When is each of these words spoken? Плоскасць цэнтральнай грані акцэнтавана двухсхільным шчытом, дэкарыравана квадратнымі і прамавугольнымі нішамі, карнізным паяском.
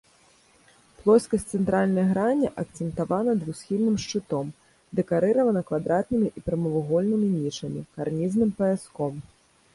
Плоскасць 1.01 1.49
цэнтральнай 1.57 2.05
грані 2.11 2.47
акцэнтавана 2.61 3.35
двухсхільным 3.43 3.95
шчытом, 4.05 4.47
дэкарыравана 5.01 5.61
квадратнымі 5.69 6.27
і 6.43 6.45
прамавугольнымі 6.49 7.27
нішамі, 7.37 7.81
карнізным 8.01 8.49
паяском. 8.61 9.13